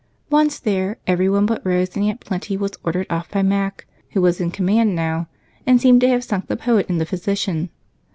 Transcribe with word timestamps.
Once 0.31 0.57
there, 0.57 0.97
everyone 1.05 1.45
but 1.45 1.63
Rose 1.63 1.95
and 1.95 2.03
Aunt 2.05 2.19
Plenty 2.21 2.57
was 2.57 2.71
ordered 2.83 3.05
off 3.11 3.29
by 3.29 3.43
Mac, 3.43 3.85
who 4.13 4.21
was 4.23 4.41
in 4.41 4.49
command 4.49 4.95
now 4.95 5.27
and 5.67 5.79
seemed 5.79 6.01
to 6.01 6.09
have 6.09 6.23
sunk 6.23 6.47
the 6.47 6.57
poet 6.57 6.89
in 6.89 6.97
the 6.97 7.05
physician. 7.05 7.69